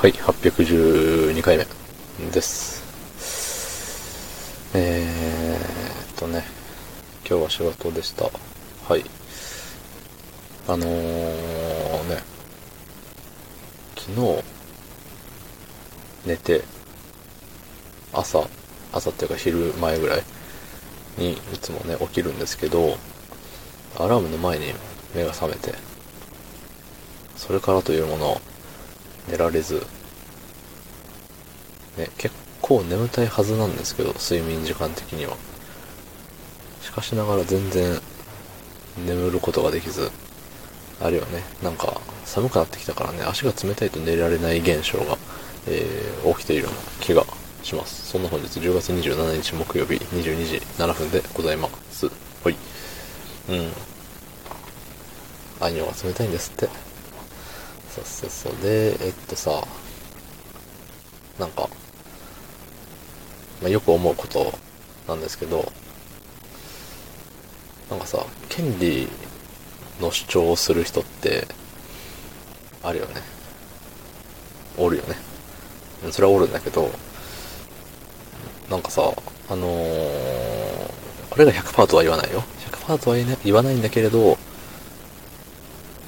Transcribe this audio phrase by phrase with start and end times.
[0.00, 1.66] はい、812回目
[2.30, 2.82] です。
[4.74, 6.42] えーっとね、
[7.28, 8.24] 今日は仕事でした。
[8.24, 9.04] はい。
[10.66, 10.88] あのー、
[12.08, 12.22] ね、
[13.98, 14.42] 昨日、
[16.24, 16.64] 寝て、
[18.14, 18.48] 朝、
[18.94, 20.22] 朝っていうか昼前ぐらい
[21.18, 22.96] にいつもね、起きるんですけど、
[23.98, 24.72] アラームの前に
[25.14, 25.74] 目が覚めて、
[27.36, 28.40] それからというもの、
[29.28, 29.86] 寝られず、
[31.96, 35.36] ね、結構眠たいはずなんですけど、睡眠時間的には。
[36.82, 38.00] しかしながら全然
[39.06, 40.10] 眠ることができず、
[41.00, 45.18] あるよね、なんか寒くなってきたからね、足が冷たいと寝られない現象が、
[45.66, 47.24] えー起きているような気が
[47.62, 48.06] します。
[48.10, 52.06] そんな本日10月27日木曜日22時7分でございます。
[52.06, 52.56] はい。
[53.48, 53.72] うん。
[55.60, 56.89] アニョが冷たいんですって。
[57.94, 58.52] そうそうそう。
[58.62, 59.62] で、えっとさ、
[61.38, 61.68] なんか、
[63.60, 64.52] まあ、よく思うこと
[65.08, 65.70] なんですけど、
[67.90, 69.08] なんかさ、権利
[70.00, 71.46] の主張をする人って、
[72.82, 73.22] あるよね。
[74.78, 75.16] おるよね。
[76.10, 76.90] それはおるんだけど、
[78.70, 79.02] なんかさ、
[79.48, 80.50] あのー
[81.30, 82.42] これが100%とは言わないよ。
[82.72, 84.36] 100%とは言わないんだけれど、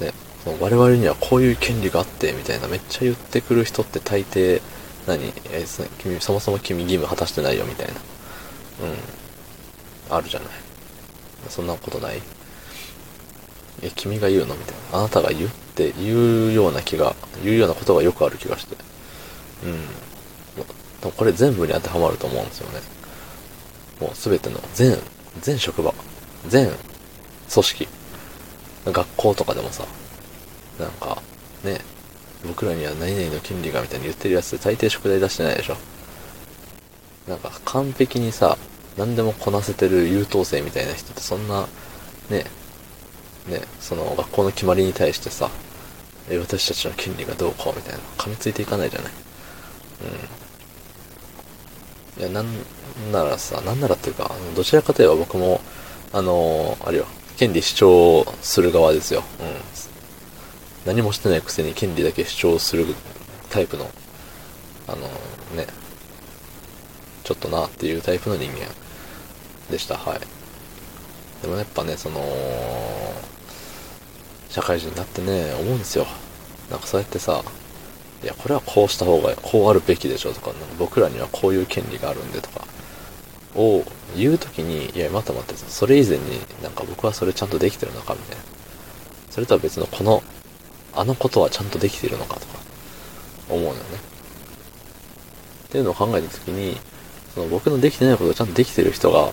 [0.00, 0.12] ね、
[0.44, 4.60] 我々にはこういう権利があって、みたいなめっちゃ言ってくる人って大抵、
[5.06, 5.32] 何？
[5.52, 7.92] えそ君、そもそも君義務果たしてないよ、みたいな。
[7.92, 7.96] う
[10.14, 10.16] ん。
[10.16, 10.48] あるじゃない。
[11.48, 12.20] そんなことない？
[13.82, 14.54] え、君が言うの？
[14.54, 14.98] みたいな。
[14.98, 18.76] あなたが言うって言うような気が、言うようなことがよくある気がして。
[19.64, 19.86] うん。
[21.00, 22.80] でもこれ全部に当てはまると思うんですよね。
[24.00, 24.98] もうすべての、全、
[25.40, 25.94] 全職場、
[26.48, 27.88] 全組織、
[28.86, 29.84] 学校とかでもさ、
[30.82, 31.22] なんか、
[31.64, 31.80] ね、
[32.46, 35.76] 僕らには何々の権利がみたいに言ってるやつ大抵宿題出してないでしょ。
[37.28, 38.58] なんか完璧にさ、
[38.96, 41.66] 何でもこなせてる優等生みたいな人ってそんな、
[42.30, 42.44] ね、
[43.48, 45.50] ね、その学校の決まりに対してさ、
[46.30, 49.12] え私たちの権利がどうこうみたいな、噛みついていかないじゃない。
[52.18, 52.22] うん。
[52.22, 52.46] いや、なん
[53.12, 55.60] ならさ、なんならっていうか、どちらかといえば僕も、
[56.12, 57.06] あのあれよ、
[57.36, 59.22] 権利主張する側ですよ。
[59.40, 59.91] うん。
[60.86, 62.86] 何もしてないくせに権利だけ主張する
[63.50, 63.90] タイプの、
[64.88, 64.98] あの
[65.56, 65.66] ね、
[67.24, 68.66] ちょっとなっていうタイプの人間
[69.70, 69.96] でした。
[69.96, 70.20] はい。
[71.42, 72.20] でもやっぱね、その、
[74.48, 76.06] 社会人になってね、思うんですよ。
[76.70, 77.42] なんかそうやってさ、
[78.22, 82.66] いや、これはこうした方が、こうあるべきでしょとか、なんか僕らにはこういう権利があるんでとか、
[83.54, 83.84] を
[84.16, 88.42] 言うときに、いや、待って待って、それ以前になんか僕はそれちゃんとできてるのかみたいな。
[89.30, 90.22] それとは別のこの、
[90.94, 92.58] あのことはちゃんとできてるのかとか、
[93.48, 93.80] 思うのよね。
[95.66, 96.78] っていうのを考えたときに、
[97.34, 99.32] その僕のできてないことをちゃんとできてる人が、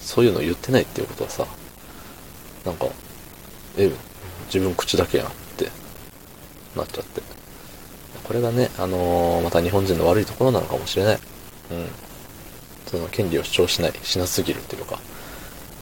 [0.00, 1.46] そういうのを言ってないっていうことはさ、
[2.64, 2.86] なんか、
[3.76, 3.90] え、
[4.46, 5.70] 自分口だけやんって
[6.76, 7.22] なっちゃって。
[8.22, 11.18] これがね、あのーまた日本人の悪いところなのかもしれない。
[11.70, 11.88] うん。
[12.86, 15.00] その権利を主張しない、しなすぎるっていうか、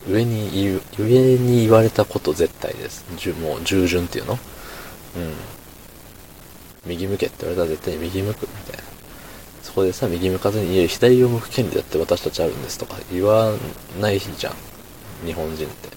[0.08, 3.04] 上に言う、上に言われたこと絶対です。
[3.16, 4.32] じゅもう従順っていうの？
[4.34, 4.38] うん。
[6.86, 8.82] 右向けって言われたら絶対に右向くみたいな。
[9.62, 13.52] そこでさ、右向かずに、いや、左を向く権利だって私たちあるんですとか言わ
[14.00, 14.54] ないじゃん。
[15.24, 15.88] 日本人って。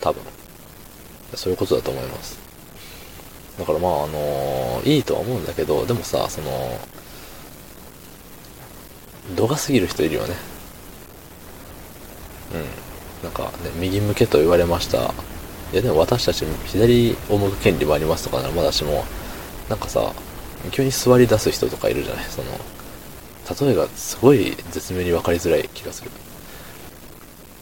[0.00, 0.22] 多分。
[1.34, 2.38] そういうことだと思います。
[3.58, 6.78] だからまあ、あのいいとは思うんだけど、でもさ、その、
[9.34, 10.34] 度が過ぎる人いるよね。
[12.54, 12.87] うん。
[13.22, 15.12] なんかね、右向けと言われました。
[15.72, 19.04] いやでも私たち左を向く権利もありますとかならまだしも、
[19.68, 20.12] なんかさ、
[20.70, 22.24] 急に座り出す人とかいるじゃない？
[22.24, 26.10] その、例えがすごい絶妙に分かりづらい気がする。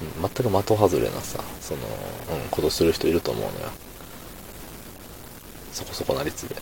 [0.02, 3.70] うん全く的外れなさ、その、うん、ことする人いると思うのよ。
[5.72, 6.54] そこそこな率で。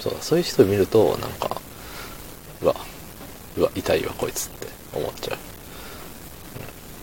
[0.00, 1.60] そうだ、そういう人を見ると、なんか、
[2.62, 2.76] うわ、
[3.56, 5.38] うわ、痛いわ、こいつって思っちゃう。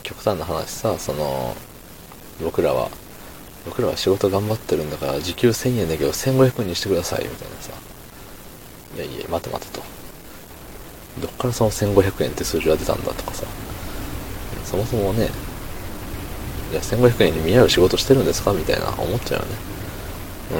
[0.07, 1.53] 極端な話さ、その、
[2.41, 2.89] 僕らは、
[3.65, 7.73] 僕らは仕事頑張ってるんだから、時給1000円だけど1500円にしてください、みたいなさ。
[8.95, 9.83] いやいや、待て待てと。
[11.21, 13.45] どっからその1500円って数字が出たんだとかさ。
[14.63, 15.29] そもそもね、
[16.71, 19.55] いや、1500円に見合う仕事してるんですかみたいな思っちゃうよね。
[20.51, 20.55] う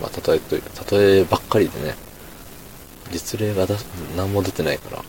[0.00, 1.94] まあ、例えと、例えばっかりでね、
[3.12, 3.76] 実例がだ
[4.16, 5.04] 何も出てないから、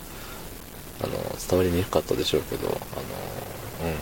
[1.38, 3.96] 伝わりにくかったでしょうけど、あの、うん。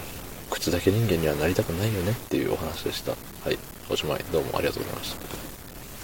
[0.50, 3.12] 口だけ人間にはなりたくないよねっていうお話でした。
[3.12, 3.58] はい。
[3.90, 4.26] おしまい。
[4.32, 5.45] どうもありがとうございました。